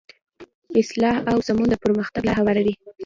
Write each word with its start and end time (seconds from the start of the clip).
اصلاح 0.79 1.15
او 1.31 1.37
سمون 1.47 1.67
د 1.69 1.75
پرمختګ 1.83 2.21
لاره 2.25 2.37
هواروي. 2.39 2.73